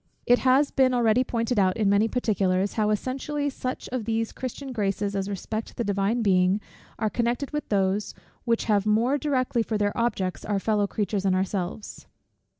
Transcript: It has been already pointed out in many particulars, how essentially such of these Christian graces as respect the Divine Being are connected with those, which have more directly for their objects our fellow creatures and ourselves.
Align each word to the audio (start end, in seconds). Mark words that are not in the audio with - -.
It 0.25 0.39
has 0.39 0.71
been 0.71 0.95
already 0.95 1.23
pointed 1.23 1.59
out 1.59 1.77
in 1.77 1.87
many 1.87 2.07
particulars, 2.07 2.73
how 2.73 2.89
essentially 2.89 3.51
such 3.51 3.87
of 3.91 4.05
these 4.05 4.31
Christian 4.31 4.71
graces 4.71 5.15
as 5.15 5.29
respect 5.29 5.77
the 5.77 5.83
Divine 5.83 6.23
Being 6.23 6.59
are 6.97 7.07
connected 7.07 7.51
with 7.51 7.69
those, 7.69 8.15
which 8.43 8.63
have 8.65 8.87
more 8.87 9.19
directly 9.19 9.61
for 9.61 9.77
their 9.77 9.95
objects 9.95 10.43
our 10.43 10.57
fellow 10.59 10.87
creatures 10.87 11.23
and 11.23 11.35
ourselves. 11.35 12.07